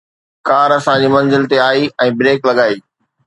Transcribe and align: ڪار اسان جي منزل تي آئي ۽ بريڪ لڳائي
ڪار 0.47 0.69
اسان 0.77 0.97
جي 1.01 1.09
منزل 1.15 1.43
تي 1.51 1.57
آئي 1.69 1.83
۽ 2.05 2.11
بريڪ 2.23 2.39
لڳائي 2.51 2.77